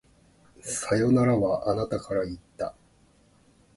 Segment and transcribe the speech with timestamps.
[0.61, 2.73] さよならは、あなたから言った。